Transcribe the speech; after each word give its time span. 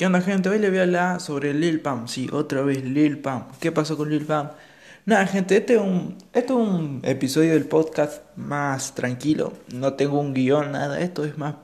¿Qué 0.00 0.06
onda 0.06 0.22
gente? 0.22 0.48
Hoy 0.48 0.58
le 0.58 0.70
voy 0.70 0.78
a 0.78 0.84
hablar 0.84 1.20
sobre 1.20 1.52
Lil 1.52 1.80
Pam. 1.82 2.08
Sí, 2.08 2.26
otra 2.32 2.62
vez 2.62 2.82
Lil 2.82 3.18
Pam. 3.18 3.48
¿Qué 3.60 3.70
pasó 3.70 3.98
con 3.98 4.08
Lil 4.08 4.24
Pam? 4.24 4.48
Nada 5.04 5.26
gente, 5.26 5.58
este 5.58 5.74
es 5.74 5.78
un, 5.78 6.16
este 6.32 6.54
es 6.54 6.58
un 6.58 7.02
episodio 7.02 7.52
del 7.52 7.66
podcast 7.66 8.22
más 8.34 8.94
tranquilo. 8.94 9.52
No 9.74 9.92
tengo 9.92 10.18
un 10.18 10.32
guion, 10.32 10.72
nada. 10.72 11.00
Esto 11.00 11.26
es 11.26 11.36
más 11.36 11.56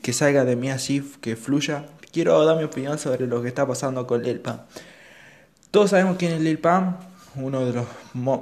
que 0.00 0.14
salga 0.14 0.46
de 0.46 0.56
mí 0.56 0.70
así, 0.70 1.02
que 1.20 1.36
fluya. 1.36 1.84
Quiero 2.12 2.42
dar 2.46 2.56
mi 2.56 2.64
opinión 2.64 2.98
sobre 2.98 3.26
lo 3.26 3.42
que 3.42 3.48
está 3.48 3.66
pasando 3.66 4.06
con 4.06 4.22
Lil 4.22 4.40
Pam. 4.40 4.60
Todos 5.70 5.90
sabemos 5.90 6.16
quién 6.16 6.32
es 6.32 6.40
Lil 6.40 6.58
Pam, 6.58 6.96
uno 7.34 7.66
de 7.66 7.74
los 7.74 7.86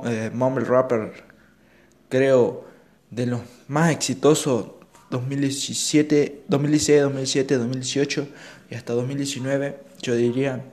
eh, 0.06 0.30
mumble 0.32 0.64
rapper, 0.64 1.24
creo, 2.08 2.64
de 3.10 3.26
los 3.26 3.40
más 3.66 3.90
exitosos 3.90 4.76
2017, 5.10 6.44
2016, 6.48 7.02
2017, 7.02 7.56
2018 7.56 8.28
y 8.70 8.74
hasta 8.74 8.92
2019, 8.92 9.78
yo 10.02 10.14
diría 10.14 10.64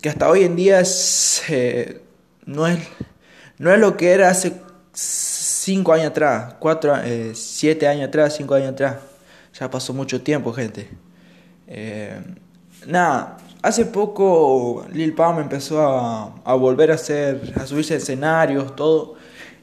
que 0.00 0.08
hasta 0.08 0.28
hoy 0.28 0.44
en 0.44 0.56
día 0.56 0.82
eh, 1.48 2.00
no, 2.44 2.66
es, 2.66 2.78
no 3.58 3.72
es 3.72 3.80
lo 3.80 3.96
que 3.96 4.12
era 4.12 4.28
hace 4.28 4.52
5 4.92 5.92
años 5.92 6.06
atrás, 6.08 6.54
4, 6.60 6.94
7 7.34 7.84
eh, 7.84 7.88
años 7.88 8.08
atrás, 8.08 8.36
5 8.36 8.54
años 8.54 8.68
atrás. 8.70 8.96
Ya 9.58 9.70
pasó 9.70 9.94
mucho 9.94 10.22
tiempo, 10.22 10.52
gente. 10.52 10.88
Eh, 11.66 12.20
nada, 12.86 13.38
hace 13.62 13.86
poco 13.86 14.86
Lil 14.92 15.14
Pam 15.14 15.40
empezó 15.40 15.80
a, 15.80 16.54
volver 16.54 16.92
a 16.92 16.94
hacer, 16.94 17.54
a 17.56 17.66
subirse 17.66 17.96
escenarios, 17.96 18.76
todo. 18.76 19.14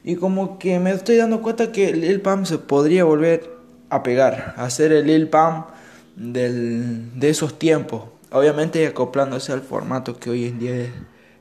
Y 0.02 0.16
como 0.16 0.58
que 0.58 0.78
me 0.78 0.90
estoy 0.90 1.16
dando 1.16 1.40
cuenta 1.40 1.72
que 1.72 1.92
Lil 1.92 2.20
Pam 2.20 2.44
se 2.44 2.58
podría 2.58 3.04
volver 3.04 3.50
a 3.88 4.02
pegar, 4.02 4.54
a 4.56 4.64
hacer 4.64 4.92
el 4.92 5.06
Lil 5.06 5.28
Pam 5.28 5.66
del, 6.16 7.18
de 7.18 7.30
esos 7.30 7.58
tiempos. 7.58 8.04
Obviamente 8.30 8.86
acoplándose 8.86 9.52
al 9.52 9.62
formato 9.62 10.18
que 10.18 10.30
hoy 10.30 10.46
en 10.46 10.58
día 10.58 10.74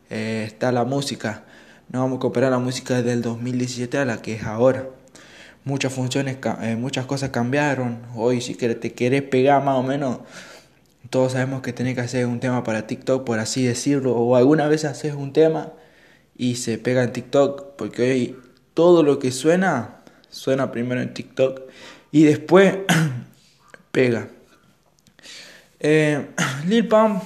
eh, 0.10 0.44
está 0.46 0.72
la 0.72 0.84
música. 0.84 1.44
No 1.90 2.00
vamos 2.02 2.18
a 2.18 2.20
comparar 2.22 2.52
la 2.52 2.60
música 2.60 3.02
del 3.02 3.22
2017 3.22 3.98
a 3.98 4.06
la 4.06 4.22
que 4.22 4.36
es 4.36 4.44
ahora. 4.44 4.90
Muchas 5.66 5.94
funciones, 5.94 6.38
eh, 6.62 6.76
muchas 6.76 7.06
cosas 7.06 7.30
cambiaron. 7.30 8.02
Hoy 8.16 8.42
si 8.42 8.56
te 8.56 8.94
quieres 8.94 9.24
pegar 9.24 9.64
más 9.64 9.78
o 9.78 9.84
menos, 9.84 10.20
todos 11.10 11.34
sabemos 11.34 11.62
que 11.62 11.74
tenés 11.74 11.96
que 11.96 12.02
hacer 12.02 12.26
un 12.26 12.40
tema 12.40 12.64
para 12.64 12.88
TikTok, 12.88 13.24
por 13.26 13.40
así 13.40 13.64
decirlo. 13.64 14.16
O 14.16 14.36
alguna 14.36 14.68
vez 14.68 14.86
haces 14.86 15.14
un 15.14 15.34
tema 15.34 15.74
y 16.36 16.56
se 16.56 16.78
pega 16.78 17.04
en 17.04 17.14
TikTok. 17.14 17.76
Porque 17.78 18.12
hoy 18.12 18.38
todo 18.74 19.04
lo 19.04 19.20
que 19.20 19.32
suena, 19.32 20.04
suena 20.30 20.72
primero 20.72 21.02
en 21.02 21.14
TikTok 21.14 21.62
y 22.12 22.24
después 22.24 22.78
pega. 23.92 24.28
Eh, 25.84 26.30
Lil 26.66 26.88
Pump 26.88 27.22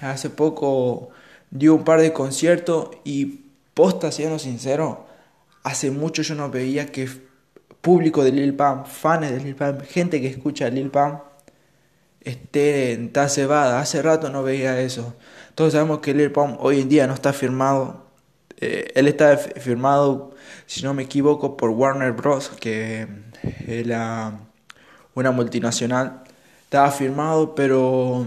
hace 0.00 0.30
poco 0.30 1.10
dio 1.50 1.74
un 1.74 1.84
par 1.84 2.00
de 2.00 2.12
conciertos 2.12 2.88
y 3.04 3.42
posta, 3.74 4.10
siendo 4.10 4.38
sincero, 4.38 5.06
hace 5.62 5.90
mucho 5.90 6.22
yo 6.22 6.34
no 6.34 6.50
veía 6.50 6.86
que 6.86 7.08
público 7.82 8.24
de 8.24 8.32
Lil 8.32 8.54
Pump, 8.54 8.86
fans 8.86 9.30
de 9.30 9.40
Lil 9.40 9.54
Pump, 9.54 9.82
gente 9.82 10.20
que 10.20 10.28
escucha 10.28 10.70
Lil 10.70 10.90
Pump, 10.90 11.20
esté 12.22 12.92
en 12.92 13.12
cebada. 13.28 13.80
Hace 13.80 14.02
rato 14.02 14.30
no 14.30 14.42
veía 14.42 14.80
eso. 14.80 15.14
Todos 15.54 15.74
sabemos 15.74 16.00
que 16.00 16.14
Lil 16.14 16.32
Pump 16.32 16.56
hoy 16.60 16.80
en 16.80 16.88
día 16.88 17.06
no 17.06 17.14
está 17.14 17.32
firmado. 17.32 18.06
Eh, 18.60 18.90
él 18.94 19.06
está 19.06 19.36
firmado, 19.36 20.34
si 20.66 20.82
no 20.82 20.94
me 20.94 21.04
equivoco, 21.04 21.56
por 21.56 21.70
Warner 21.70 22.12
Bros., 22.12 22.50
que 22.60 23.06
es 23.66 23.86
una 25.14 25.30
multinacional 25.30 26.24
estaba 26.68 26.90
firmado, 26.90 27.54
pero 27.54 28.26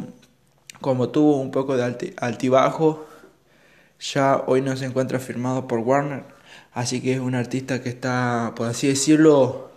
como 0.81 1.09
tuvo 1.09 1.38
un 1.38 1.52
poco 1.52 1.78
de 1.78 2.16
altibajo, 2.17 3.06
ya 4.00 4.44
hoy 4.47 4.61
no 4.61 4.75
se 4.75 4.86
encuentra 4.86 5.19
firmado 5.19 5.68
por 5.68 5.78
Warner. 5.78 6.24
Así 6.74 7.01
que 7.01 7.13
es 7.13 7.19
un 7.19 7.35
artista 7.35 7.84
que 7.84 7.90
está, 7.90 8.53
por 8.56 8.68
así 8.68 8.88
decirlo, 8.88 9.69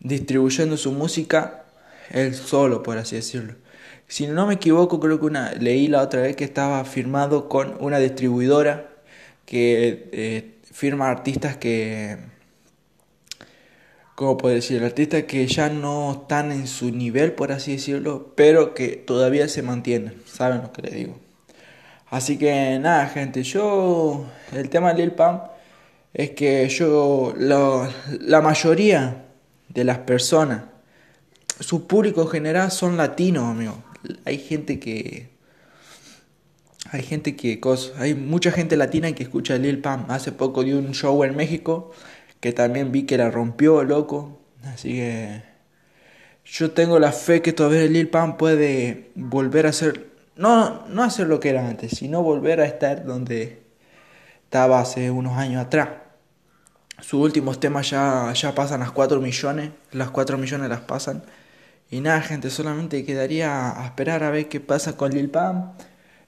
distribuyendo 0.00 0.76
su 0.76 0.92
música 0.92 1.64
él 2.10 2.34
solo, 2.34 2.82
por 2.82 2.98
así 2.98 3.16
decirlo. 3.16 3.54
Si 4.06 4.26
no 4.26 4.46
me 4.46 4.54
equivoco, 4.54 5.00
creo 5.00 5.18
que 5.18 5.24
una, 5.24 5.52
leí 5.52 5.88
la 5.88 6.02
otra 6.02 6.20
vez 6.20 6.36
que 6.36 6.44
estaba 6.44 6.84
firmado 6.84 7.48
con 7.48 7.78
una 7.80 7.98
distribuidora 7.98 8.90
que 9.46 10.10
eh, 10.12 10.58
firma 10.70 11.08
artistas 11.08 11.56
que 11.56 12.18
como 14.14 14.36
puede 14.36 14.56
decir, 14.56 14.82
artistas 14.84 15.24
que 15.24 15.46
ya 15.46 15.68
no 15.68 16.12
están 16.12 16.52
en 16.52 16.66
su 16.66 16.90
nivel, 16.90 17.32
por 17.32 17.52
así 17.52 17.72
decirlo, 17.72 18.32
pero 18.36 18.74
que 18.74 18.88
todavía 18.88 19.48
se 19.48 19.62
mantienen, 19.62 20.14
¿saben 20.26 20.62
lo 20.62 20.72
que 20.72 20.82
les 20.82 20.94
digo? 20.94 21.18
Así 22.10 22.36
que 22.36 22.78
nada, 22.78 23.06
gente, 23.06 23.42
yo, 23.42 24.26
el 24.52 24.68
tema 24.68 24.92
de 24.92 25.00
Lil 25.00 25.12
Pump 25.12 25.44
es 26.12 26.30
que 26.32 26.68
yo, 26.68 27.32
la 27.36 28.40
mayoría 28.42 29.24
de 29.68 29.84
las 29.84 29.98
personas, 29.98 30.64
su 31.58 31.86
público 31.86 32.22
en 32.22 32.28
general 32.28 32.70
son 32.70 32.96
latinos, 32.96 33.44
amigo. 33.44 33.82
Hay 34.26 34.38
gente 34.38 34.78
que, 34.78 35.30
hay 36.90 37.02
gente 37.02 37.34
que, 37.34 37.58
hay 37.96 38.14
mucha 38.14 38.50
gente 38.50 38.76
latina 38.76 39.12
que 39.12 39.22
escucha 39.22 39.56
Lil 39.56 39.80
Pump. 39.80 40.10
Hace 40.10 40.32
poco 40.32 40.64
dio 40.64 40.78
un 40.78 40.92
show 40.92 41.24
en 41.24 41.34
México 41.34 41.92
que 42.42 42.52
también 42.52 42.90
vi 42.90 43.04
que 43.04 43.16
la 43.16 43.30
rompió, 43.30 43.84
loco. 43.84 44.40
Así 44.64 44.94
que 44.94 45.42
yo 46.44 46.72
tengo 46.72 46.98
la 46.98 47.12
fe 47.12 47.40
que 47.40 47.52
todavía 47.52 47.84
Lil 47.84 48.08
Pump 48.08 48.36
puede 48.36 49.12
volver 49.14 49.68
a 49.68 49.72
ser, 49.72 50.08
no, 50.34 50.84
no 50.88 51.04
hacer 51.04 51.28
lo 51.28 51.38
que 51.38 51.50
era 51.50 51.68
antes, 51.68 51.92
sino 51.92 52.20
volver 52.24 52.60
a 52.60 52.64
estar 52.64 53.04
donde 53.04 53.62
estaba 54.42 54.80
hace 54.80 55.12
unos 55.12 55.38
años 55.38 55.64
atrás. 55.64 55.90
Sus 57.00 57.20
últimos 57.20 57.60
temas 57.60 57.88
ya, 57.90 58.32
ya 58.32 58.52
pasan 58.56 58.80
las 58.80 58.90
4 58.90 59.20
millones, 59.20 59.70
las 59.92 60.10
4 60.10 60.36
millones 60.36 60.68
las 60.68 60.80
pasan. 60.80 61.22
Y 61.92 62.00
nada, 62.00 62.22
gente, 62.22 62.50
solamente 62.50 63.04
quedaría 63.04 63.80
a 63.80 63.86
esperar 63.86 64.24
a 64.24 64.30
ver 64.30 64.48
qué 64.48 64.58
pasa 64.58 64.96
con 64.96 65.12
Lil 65.12 65.30
Pump. 65.30 65.80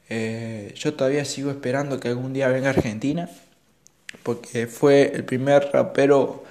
Eh, 0.08 0.74
yo 0.76 0.94
todavía 0.94 1.24
sigo 1.24 1.50
esperando 1.50 1.98
que 1.98 2.06
algún 2.06 2.32
día 2.32 2.46
venga 2.46 2.68
a 2.68 2.70
Argentina 2.70 3.28
porque 4.22 4.66
fue 4.66 5.12
el 5.14 5.24
primer 5.24 5.70
rapero 5.72 6.44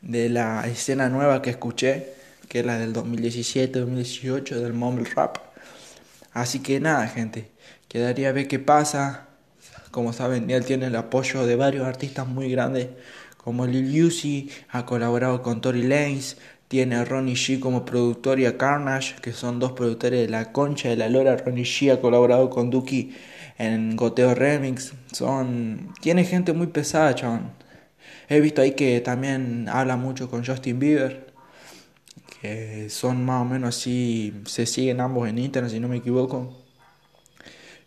de 0.00 0.28
la 0.28 0.66
escena 0.66 1.08
nueva 1.08 1.42
que 1.42 1.50
escuché, 1.50 2.14
que 2.48 2.60
es 2.60 2.66
la 2.66 2.78
del 2.78 2.92
2017-2018 2.92 4.56
del 4.56 4.72
mumble 4.72 5.08
rap. 5.14 5.38
Así 6.32 6.60
que 6.60 6.80
nada, 6.80 7.06
gente, 7.08 7.50
quedaría 7.88 8.30
a 8.30 8.32
ver 8.32 8.48
qué 8.48 8.58
pasa. 8.58 9.26
Como 9.90 10.12
saben, 10.12 10.50
él 10.50 10.64
tiene 10.64 10.86
el 10.86 10.96
apoyo 10.96 11.46
de 11.46 11.56
varios 11.56 11.86
artistas 11.86 12.26
muy 12.26 12.50
grandes, 12.50 12.88
como 13.36 13.66
Lil 13.66 14.04
Uzi, 14.04 14.50
ha 14.68 14.84
colaborado 14.84 15.42
con 15.42 15.60
Tory 15.60 15.82
Lanez, 15.82 16.36
tiene 16.68 16.96
a 16.96 17.04
Ronnie 17.04 17.34
G 17.34 17.58
como 17.58 17.84
productor 17.84 18.38
y 18.38 18.46
a 18.46 18.56
Carnage, 18.56 19.16
que 19.22 19.32
son 19.32 19.58
dos 19.58 19.72
productores 19.72 20.20
de 20.20 20.28
la 20.28 20.52
concha 20.52 20.88
de 20.88 20.96
la 20.96 21.08
lora. 21.08 21.36
Ronnie 21.36 21.64
G 21.64 21.90
ha 21.90 22.00
colaborado 22.00 22.50
con 22.50 22.70
Duki 22.70 23.12
en 23.60 23.94
Goteo 23.94 24.34
Remix. 24.34 24.94
Son. 25.12 25.92
Tiene 26.00 26.24
gente 26.24 26.52
muy 26.54 26.68
pesada, 26.68 27.14
chaval. 27.14 27.52
He 28.28 28.40
visto 28.40 28.62
ahí 28.62 28.72
que 28.72 29.00
también 29.00 29.68
habla 29.68 29.96
mucho 29.96 30.30
con 30.30 30.44
Justin 30.44 30.78
Bieber. 30.78 31.32
Que 32.40 32.88
son 32.88 33.24
más 33.24 33.42
o 33.42 33.44
menos 33.44 33.76
así. 33.76 34.42
Se 34.46 34.64
siguen 34.66 35.00
ambos 35.00 35.28
en 35.28 35.38
internet, 35.38 35.72
si 35.72 35.80
no 35.80 35.88
me 35.88 35.98
equivoco. 35.98 36.56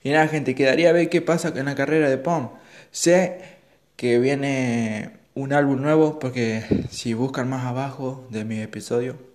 Y 0.04 0.12
nada, 0.12 0.28
gente, 0.28 0.54
quedaría 0.54 0.90
a 0.90 0.94
ver 0.94 1.10
qué 1.10 1.22
pasa 1.22 1.52
en 1.56 1.66
la 1.66 1.76
carrera 1.76 2.10
de 2.10 2.18
Pom. 2.18 2.52
Sé 2.92 3.42
que 3.96 4.20
viene 4.20 5.12
un 5.34 5.54
álbum 5.54 5.82
nuevo 5.82 6.20
porque 6.20 6.64
si 6.92 7.16
buscan 7.16 7.50
más 7.50 7.66
abajo 7.66 8.28
de 8.30 8.46
mi 8.46 8.60
episodio 8.62 9.33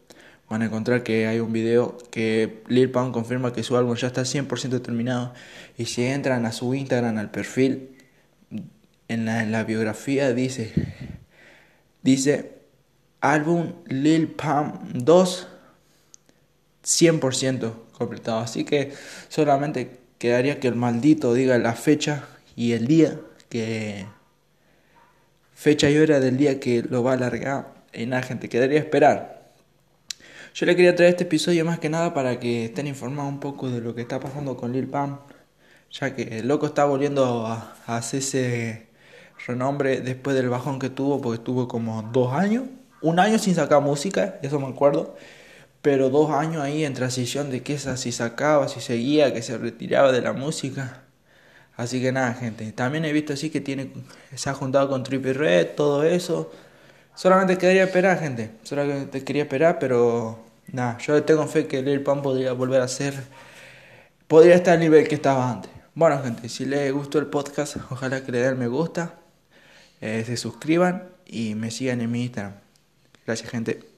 van 0.49 0.63
a 0.63 0.67
encontrar 0.67 1.03
que 1.03 1.27
hay 1.27 1.41
un 1.41 1.53
video 1.53 1.99
que 2.11 2.63
Lil 2.69 2.91
Pump 2.91 3.13
confirma 3.13 3.53
que 3.53 3.63
su 3.63 3.77
álbum 3.77 3.97
ya 3.97 4.07
está 4.07 4.23
100% 4.23 4.83
terminado. 4.83 5.35
Y 5.77 5.85
si 5.87 6.05
entran 6.05 6.47
a 6.47 6.53
su 6.53 6.75
Instagram, 6.75 7.19
al 7.19 7.31
perfil, 7.31 7.91
en 9.09 9.25
la, 9.25 9.65
biografía 9.65 10.33
dice, 10.33 10.73
dice, 12.03 12.53
álbum 13.21 13.73
Lil 13.87 14.29
Pump 14.29 14.83
2, 14.95 15.49
100% 16.85 17.73
completado. 17.93 18.39
Así 18.41 18.65
que 18.65 18.93
solamente 19.29 19.99
quedaría 20.19 20.61
que 20.61 20.69
el 20.69 20.75
maldito 20.77 21.35
diga 21.35 21.59
la 21.59 21.75
fecha 21.75 22.25
y 22.57 22.73
el 22.73 22.87
día 22.87 23.21
que... 23.49 24.07
Fecha 25.55 25.91
y 25.91 25.99
hora 25.99 26.21
del 26.21 26.37
día 26.37 26.61
que 26.61 26.83
lo 26.83 27.03
va 27.03 27.11
a 27.11 27.15
alargar. 27.15 27.75
Y 27.93 28.07
nada, 28.07 28.23
gente, 28.23 28.49
quedaría 28.49 28.79
esperar. 28.79 29.38
Yo 30.55 30.67
le 30.67 30.75
quería 30.77 30.95
traer 30.97 31.11
este 31.11 31.25
episodio 31.25 31.65
más 31.65 31.79
que 31.79 31.89
nada 31.89 32.15
para 32.15 32.41
que 32.41 32.67
estén 32.67 32.87
informados 32.87 33.33
un 33.33 33.41
poco 33.41 33.71
de 33.71 33.81
lo 33.81 33.95
que 33.95 34.03
está 34.03 34.19
pasando 34.21 34.57
con 34.57 34.73
Lil 34.73 34.89
Pam, 34.89 35.19
ya 35.91 36.15
que 36.15 36.41
el 36.41 36.49
loco 36.49 36.67
está 36.67 36.85
volviendo 36.85 37.47
a, 37.47 37.77
hacerse 37.87 38.89
renombre 39.47 40.01
después 40.01 40.37
del 40.37 40.49
bajón 40.49 40.79
que 40.79 40.91
tuvo, 40.91 41.21
porque 41.21 41.43
tuvo 41.43 41.69
como 41.69 42.03
dos 42.13 42.33
años, 42.33 42.65
un 43.03 43.21
año 43.21 43.39
sin 43.39 43.55
sacar 43.55 43.83
música, 43.83 44.39
eso 44.43 44.59
me 44.61 44.67
acuerdo, 44.69 45.17
Pero 45.83 46.11
dos 46.11 46.31
años 46.33 46.63
ahí 46.63 46.85
en 46.85 46.95
transición 46.95 47.51
de 47.51 47.63
que 47.63 47.75
esa 47.75 47.97
si 47.97 48.13
sacaba, 48.13 48.69
si 48.69 48.81
seguía, 48.81 49.33
que 49.35 49.43
se 49.43 49.59
retiraba 49.59 50.13
de 50.13 50.23
la 50.23 50.33
música. 50.33 51.05
Así 51.77 52.01
que 52.03 52.13
nada, 52.13 52.35
gente. 52.35 52.73
También 52.73 53.05
he 53.05 53.13
visto 53.13 53.33
así 53.35 53.51
que 53.51 53.61
tiene, 53.61 53.93
se 54.35 54.51
ha 54.51 54.55
juntado 54.55 54.89
con 54.89 55.05
Trippy 55.05 55.33
Red, 55.33 55.69
todo 55.77 56.03
eso. 56.05 56.53
Solamente 57.19 57.59
quería 57.59 57.83
esperar, 57.83 58.21
gente. 58.21 58.53
Solamente 58.63 59.25
quería 59.25 59.43
esperar, 59.43 59.81
pero 59.81 60.39
nada, 60.69 60.99
yo 60.99 61.21
tengo 61.25 61.49
fe 61.49 61.67
que 61.67 61.83
Lil 61.83 62.01
Pump 62.05 62.23
podría 62.23 62.53
volver 62.53 62.81
a 62.81 62.87
ser, 62.87 63.13
podría 64.29 64.55
estar 64.55 64.75
al 64.75 64.81
nivel 64.81 65.09
que 65.09 65.17
estaba 65.17 65.51
antes. 65.51 65.69
Bueno, 65.97 66.23
gente, 66.23 66.49
si 66.49 66.65
les 66.65 66.93
gustó 66.93 67.19
el 67.19 67.27
podcast, 67.27 67.79
ojalá 67.91 68.25
que 68.25 68.31
le 68.31 68.39
den 68.39 68.57
me 68.57 68.69
gusta, 68.69 69.17
eh, 70.01 70.23
se 70.25 70.37
suscriban 70.37 71.09
y 71.27 71.57
me 71.57 71.73
sigan 71.73 72.01
en 72.03 72.09
mi 72.13 72.23
Instagram. 72.23 72.55
Gracias, 73.27 73.51
gente. 73.51 73.98